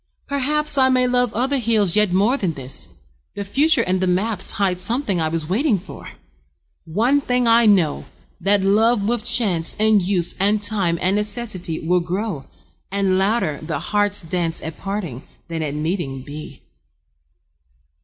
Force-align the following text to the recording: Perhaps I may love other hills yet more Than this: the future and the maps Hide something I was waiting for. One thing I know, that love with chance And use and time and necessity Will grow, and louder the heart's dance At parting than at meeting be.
Perhaps 0.25 0.79
I 0.79 0.89
may 0.89 1.05
love 1.05 1.31
other 1.35 1.59
hills 1.59 1.95
yet 1.95 2.11
more 2.11 2.35
Than 2.35 2.53
this: 2.53 2.87
the 3.35 3.45
future 3.45 3.83
and 3.83 4.01
the 4.01 4.07
maps 4.07 4.53
Hide 4.53 4.79
something 4.81 5.21
I 5.21 5.27
was 5.27 5.47
waiting 5.47 5.77
for. 5.77 6.13
One 6.85 7.21
thing 7.21 7.45
I 7.47 7.67
know, 7.67 8.05
that 8.39 8.63
love 8.63 9.07
with 9.07 9.23
chance 9.25 9.75
And 9.79 10.01
use 10.01 10.33
and 10.39 10.63
time 10.63 10.97
and 11.03 11.15
necessity 11.15 11.81
Will 11.87 11.99
grow, 11.99 12.45
and 12.91 13.19
louder 13.19 13.59
the 13.61 13.77
heart's 13.77 14.23
dance 14.23 14.59
At 14.63 14.79
parting 14.79 15.21
than 15.49 15.61
at 15.61 15.75
meeting 15.75 16.23
be. 16.23 16.63